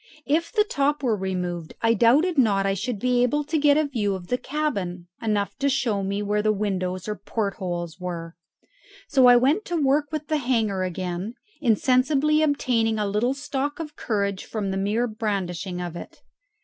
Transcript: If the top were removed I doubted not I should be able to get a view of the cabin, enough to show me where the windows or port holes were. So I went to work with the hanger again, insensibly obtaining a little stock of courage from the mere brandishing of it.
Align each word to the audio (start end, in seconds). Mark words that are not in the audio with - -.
If 0.25 0.51
the 0.51 0.63
top 0.67 1.03
were 1.03 1.15
removed 1.15 1.75
I 1.83 1.93
doubted 1.93 2.35
not 2.35 2.65
I 2.65 2.73
should 2.73 2.97
be 2.97 3.21
able 3.21 3.43
to 3.43 3.57
get 3.59 3.77
a 3.77 3.85
view 3.85 4.15
of 4.15 4.29
the 4.29 4.37
cabin, 4.39 5.05
enough 5.21 5.55
to 5.59 5.69
show 5.69 6.01
me 6.01 6.23
where 6.23 6.41
the 6.41 6.51
windows 6.51 7.07
or 7.07 7.15
port 7.15 7.57
holes 7.57 7.99
were. 7.99 8.35
So 9.07 9.27
I 9.27 9.35
went 9.35 9.63
to 9.65 9.77
work 9.77 10.11
with 10.11 10.27
the 10.27 10.37
hanger 10.37 10.81
again, 10.81 11.35
insensibly 11.61 12.41
obtaining 12.41 12.97
a 12.97 13.05
little 13.05 13.35
stock 13.35 13.79
of 13.79 13.95
courage 13.95 14.43
from 14.45 14.71
the 14.71 14.77
mere 14.77 15.05
brandishing 15.05 15.79
of 15.79 15.95
it. 15.95 16.23